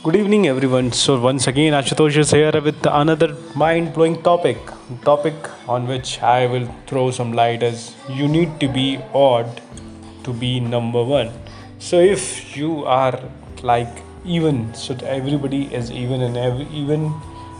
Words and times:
Good 0.00 0.14
evening, 0.14 0.46
everyone. 0.46 0.92
So 0.92 1.18
once 1.20 1.48
again, 1.48 1.72
Ashutosh 1.72 2.16
is 2.18 2.30
here 2.30 2.60
with 2.62 2.86
another 2.86 3.36
mind-blowing 3.56 4.22
topic. 4.22 4.56
Topic 5.02 5.34
on 5.68 5.88
which 5.88 6.22
I 6.22 6.46
will 6.46 6.72
throw 6.86 7.10
some 7.10 7.32
light 7.32 7.64
is 7.64 7.96
you 8.08 8.28
need 8.28 8.60
to 8.60 8.68
be 8.68 9.00
odd 9.12 9.60
to 10.22 10.32
be 10.32 10.60
number 10.60 11.02
one. 11.02 11.32
So 11.80 11.98
if 11.98 12.56
you 12.56 12.84
are 12.84 13.18
like 13.64 13.88
even, 14.24 14.72
so 14.72 14.94
everybody 15.02 15.64
is 15.74 15.90
even 15.90 16.22
and 16.22 16.36
every 16.36 16.68
even 16.68 17.12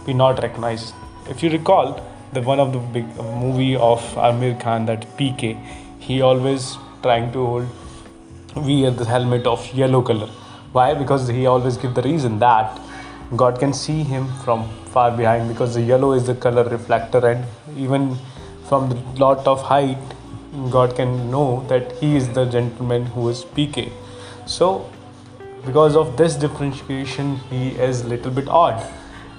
be 0.07 0.13
not 0.13 0.41
recognized. 0.41 0.95
If 1.29 1.43
you 1.43 1.51
recall 1.51 2.01
the 2.35 2.43
one 2.43 2.61
of 2.61 2.73
the 2.73 2.79
big 2.79 3.07
movie 3.17 3.75
of 3.75 4.01
Aamir 4.15 4.61
Khan 4.61 4.87
that 4.87 5.09
PK, 5.17 5.61
he 5.99 6.23
always 6.23 6.77
trying 7.03 7.33
to 7.33 7.45
hold 7.45 7.69
wear 8.55 8.93
the 8.93 9.05
helmet 9.05 9.45
of 9.45 9.75
yellow 9.75 10.03
color 10.03 10.31
why? 10.73 10.95
Because 10.95 11.29
he 11.29 11.47
always 11.47 11.77
give 11.77 11.95
the 11.95 12.03
reason 12.03 12.39
that 12.41 12.81
God 13.37 13.59
can 13.59 13.73
see 13.73 14.03
him 14.03 14.27
from 14.45 14.69
far 14.87 15.17
behind 15.17 15.49
because 15.49 15.75
the 15.75 15.83
yellow 15.83 16.13
is 16.13 16.27
the 16.27 16.35
color 16.35 16.65
reflector 16.65 17.27
and 17.27 17.45
even 17.77 18.17
from 18.69 18.89
the 18.89 18.97
lot 19.19 19.47
of 19.47 19.63
height 19.63 19.99
God 20.71 20.97
can 20.97 21.31
know 21.31 21.65
that 21.69 21.93
he 21.99 22.17
is 22.17 22.29
the 22.31 22.47
gentleman 22.47 23.07
who 23.07 23.29
is 23.29 23.45
PK. 23.45 23.93
So 24.47 24.91
because 25.65 25.97
of 25.97 26.17
this 26.17 26.37
differentiation 26.37 27.37
he 27.51 27.69
is 27.89 28.05
little 28.05 28.31
bit 28.31 28.49
odd 28.49 28.83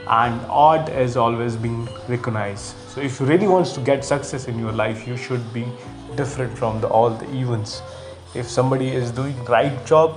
and 0.07 0.41
odd 0.49 0.89
is 0.89 1.15
always 1.17 1.55
being 1.55 1.87
recognized 2.07 2.75
so 2.89 3.01
if 3.01 3.19
you 3.19 3.25
really 3.25 3.47
wants 3.47 3.71
to 3.73 3.81
get 3.81 4.03
success 4.03 4.47
in 4.47 4.59
your 4.59 4.71
life 4.71 5.07
you 5.07 5.15
should 5.15 5.53
be 5.53 5.65
different 6.15 6.57
from 6.57 6.81
the, 6.81 6.87
all 6.87 7.09
the 7.09 7.25
events 7.35 7.81
if 8.35 8.49
somebody 8.49 8.89
is 8.89 9.11
doing 9.11 9.43
right 9.45 9.85
job 9.85 10.15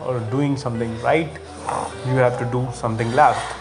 or 0.00 0.20
doing 0.30 0.56
something 0.56 1.00
right 1.00 1.30
you 2.06 2.16
have 2.16 2.38
to 2.38 2.44
do 2.46 2.66
something 2.72 3.10
left. 3.12 3.56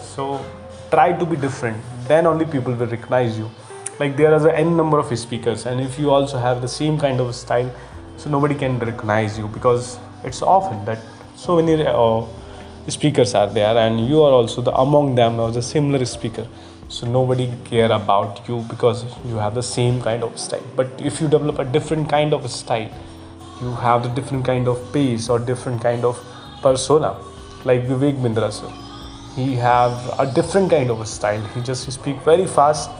So 0.00 0.44
try 0.90 1.12
to 1.12 1.26
be 1.26 1.36
different. 1.36 1.82
Then 2.06 2.26
only 2.26 2.44
people 2.44 2.74
will 2.74 2.86
recognize 2.86 3.38
you. 3.38 3.50
Like 3.98 4.16
there 4.16 4.34
is 4.34 4.44
a 4.44 4.56
n 4.56 4.76
number 4.76 4.98
of 4.98 5.18
speakers 5.18 5.66
and 5.66 5.80
if 5.80 5.98
you 5.98 6.10
also 6.10 6.38
have 6.38 6.60
the 6.62 6.68
same 6.68 6.98
kind 6.98 7.20
of 7.20 7.34
style 7.34 7.70
so 8.16 8.30
nobody 8.30 8.54
can 8.54 8.78
recognize 8.78 9.38
you 9.38 9.48
because 9.48 9.98
it's 10.24 10.40
often 10.42 10.84
that 10.84 10.98
so 11.36 11.56
many 11.56 11.84
uh, 11.86 12.22
speakers 12.88 13.34
are 13.34 13.48
there 13.48 13.76
and 13.76 14.08
you 14.08 14.22
are 14.22 14.32
also 14.32 14.62
the 14.62 14.74
among 14.74 15.14
them 15.16 15.40
or 15.40 15.50
the 15.50 15.62
similar 15.62 16.04
speaker. 16.04 16.46
So 16.88 17.06
nobody 17.06 17.52
care 17.64 17.90
about 17.90 18.48
you 18.48 18.64
because 18.68 19.04
you 19.26 19.36
have 19.36 19.54
the 19.54 19.62
same 19.62 20.00
kind 20.00 20.22
of 20.22 20.38
style. 20.38 20.62
But 20.76 20.88
if 20.98 21.20
you 21.20 21.28
develop 21.28 21.58
a 21.58 21.64
different 21.64 22.08
kind 22.08 22.32
of 22.32 22.48
style 22.50 22.90
you 23.60 23.72
have 23.74 24.02
the 24.02 24.08
different 24.10 24.44
kind 24.44 24.68
of 24.68 24.92
pace 24.92 25.28
or 25.28 25.38
different 25.38 25.82
kind 25.82 26.04
of 26.04 26.20
persona 26.62 27.16
like 27.64 27.86
vivek 27.86 28.20
bindra 28.24 28.52
sir. 28.52 28.70
He 29.34 29.54
have 29.56 29.92
a 30.18 30.26
different 30.26 30.70
kind 30.70 30.90
of 30.90 31.00
a 31.00 31.06
style. 31.06 31.44
He 31.54 31.60
just 31.60 31.90
speak 31.92 32.20
very 32.22 32.46
fast 32.46 32.90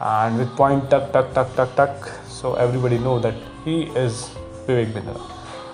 and 0.00 0.38
with 0.38 0.54
point 0.56 0.90
tuck 0.90 1.12
tuck 1.12 1.32
tuck 1.34 1.54
tuck 1.54 1.74
tuck. 1.76 2.10
So 2.28 2.54
everybody 2.54 2.98
know 2.98 3.18
that 3.18 3.34
he 3.64 3.84
is 4.04 4.30
vivek 4.66 4.92
bindra. 4.92 5.20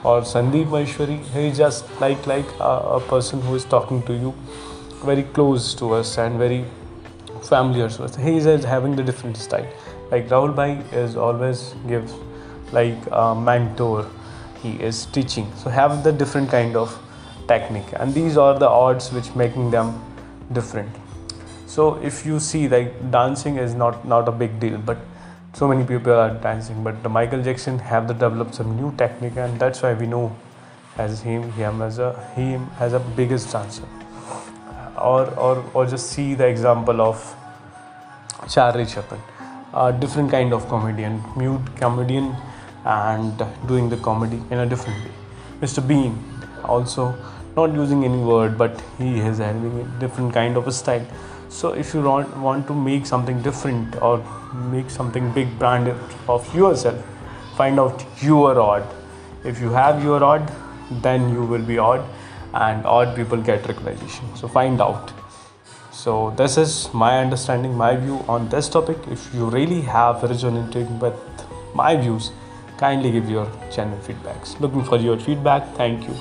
Or 0.05 0.20
sandeep 0.33 0.67
maheshwari 0.77 1.19
he 1.37 1.51
just 1.53 2.01
like 2.01 2.27
like 2.27 2.51
a, 2.61 2.75
a 2.98 3.01
person 3.01 3.41
who 3.41 3.55
is 3.55 3.65
talking 3.65 4.03
to 4.11 4.13
you 4.13 4.35
very 5.05 5.23
close 5.23 5.75
to 5.75 5.95
us 5.95 6.19
and 6.19 6.39
very 6.39 6.65
familiar 7.42 7.89
to 7.89 8.05
us. 8.05 8.17
He 8.17 8.37
is 8.37 8.65
having 8.65 8.97
the 8.97 9.03
different 9.03 9.37
style. 9.37 9.67
Like 10.11 10.29
rahul 10.29 10.55
bhai 10.55 10.70
is 10.92 11.17
always 11.17 11.75
gives 11.87 12.15
like 12.73 12.98
a 13.11 13.35
mentor 13.35 14.07
he 14.62 14.73
is 14.83 15.06
teaching. 15.06 15.51
So 15.56 15.70
have 15.70 16.05
the 16.05 16.12
different 16.12 16.51
kind 16.51 16.77
of 16.77 16.98
technique. 17.47 17.92
And 17.95 18.14
these 18.14 18.37
are 18.37 18.59
the 18.59 18.69
odds 18.69 19.12
which 19.12 19.34
making 19.34 19.70
them 19.70 20.01
different. 20.53 20.91
So 21.67 21.95
if 22.02 22.24
you 22.27 22.41
see 22.41 22.69
like 22.69 23.11
dancing 23.11 23.57
is 23.57 23.74
not 23.74 24.05
not 24.07 24.29
a 24.29 24.33
big 24.33 24.58
deal 24.58 24.79
but 24.79 24.98
so 25.52 25.69
many 25.69 25.85
people 25.85 26.13
are 26.13 26.35
dancing. 26.46 26.83
But 26.83 27.02
the 27.02 27.08
michael 27.08 27.42
jackson 27.42 27.79
have 27.79 28.07
to 28.08 28.14
develop 28.14 28.55
some 28.55 28.77
new 28.77 28.92
technique 28.96 29.36
and 29.36 29.58
that's 29.61 29.83
why 29.83 29.95
we 29.95 30.07
know 30.07 30.35
as 30.96 31.20
him 31.20 31.51
him 31.52 31.83
as 31.83 31.98
a 31.98 32.13
him 32.36 32.70
as 32.80 32.92
a 32.92 33.01
biggest 33.20 33.52
dancer. 33.52 33.89
Or 34.96 35.27
or 35.48 35.64
or 35.75 35.86
just 35.86 36.11
see 36.11 36.35
the 36.35 36.46
example 36.46 37.01
of 37.01 37.35
charlie 38.52 38.86
chaplin 38.86 39.20
a 39.75 39.92
different 39.92 40.30
kind 40.30 40.52
of 40.57 40.67
comedian 40.69 41.23
mute 41.36 41.61
comedian 41.77 42.35
and 42.84 43.42
doing 43.66 43.89
the 43.89 43.96
comedy 43.96 44.42
in 44.50 44.58
a 44.58 44.66
different 44.66 45.05
way. 45.05 45.11
Mr. 45.61 45.86
Bean 45.86 46.18
also 46.64 47.14
not 47.56 47.72
using 47.72 48.05
any 48.05 48.18
word 48.18 48.56
but 48.56 48.80
he 48.98 49.18
is 49.18 49.39
having 49.39 49.80
a 49.80 50.00
different 50.00 50.33
kind 50.33 50.56
of 50.56 50.66
a 50.68 50.72
style. 50.72 51.06
So 51.48 51.72
if 51.72 51.94
you 51.94 52.02
want, 52.02 52.66
to 52.66 52.74
make 52.74 53.06
something 53.06 53.40
different 53.42 54.00
or 54.02 54.18
make 54.70 54.90
something 54.90 55.33
big 55.33 55.58
brand 55.58 55.89
of 56.28 56.55
yourself, 56.55 57.02
find 57.56 57.80
out 57.80 58.05
your 58.20 58.61
odd. 58.61 58.86
If 59.45 59.60
you 59.60 59.70
have 59.70 60.05
your 60.05 60.22
odd, 60.22 60.52
then 60.90 61.33
you 61.33 61.42
will 61.42 61.62
be 61.62 61.78
odd 61.78 62.05
and 62.55 62.84
odd 62.86 63.16
people 63.16 63.39
get 63.39 63.66
recognition. 63.66 64.36
So 64.36 64.46
find 64.46 64.80
out. 64.80 65.12
So 65.90 66.33
this 66.36 66.56
is 66.56 66.92
my 66.95 67.18
understanding, 67.18 67.74
my 67.74 67.96
view 67.96 68.24
on 68.28 68.48
this 68.50 68.68
topic. 68.68 68.98
If 69.10 69.34
you 69.34 69.46
really 69.46 69.80
have 69.80 70.22
resonating 70.22 70.98
with 70.98 71.14
my 71.74 71.96
views, 71.96 72.30
kindly 72.78 73.11
give 73.11 73.28
your 73.28 73.50
channel 73.70 73.98
feedbacks. 73.98 74.58
Looking 74.61 74.84
for 74.84 74.96
your 74.96 75.18
feedback. 75.18 75.74
Thank 75.74 76.08
you 76.08 76.14